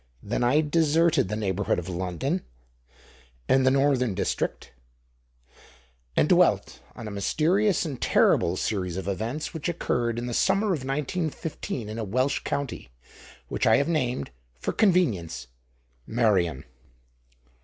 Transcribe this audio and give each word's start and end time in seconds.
Then 0.23 0.43
I 0.43 0.61
deserted 0.61 1.29
the 1.29 1.35
neighborhood 1.35 1.77
of 1.77 1.87
London, 1.87 2.41
and 3.47 3.63
the 3.63 3.69
northern 3.69 4.15
district, 4.15 4.71
and 6.15 6.27
dwelt 6.27 6.79
on 6.95 7.07
a 7.07 7.11
mysterious 7.11 7.85
and 7.85 8.01
terrible 8.01 8.57
series 8.57 8.97
of 8.97 9.07
events 9.07 9.53
which 9.53 9.69
occurred 9.69 10.17
in 10.17 10.25
the 10.25 10.33
summer 10.33 10.73
of 10.73 10.83
1915 10.83 11.87
in 11.87 11.99
a 11.99 12.03
Welsh 12.03 12.39
county, 12.39 12.89
which 13.47 13.67
I 13.67 13.77
have 13.77 13.87
named, 13.87 14.31
for 14.59 14.73
convenience, 14.73 15.45
Meirion. 16.07 16.63